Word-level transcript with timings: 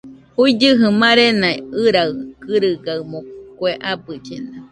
Juigɨjɨ 0.35 0.87
marena 1.01 1.49
ɨraɨ 1.83 2.09
kɨrɨgaɨmo, 2.43 3.19
kue 3.57 3.71
abɨllena 3.89 4.49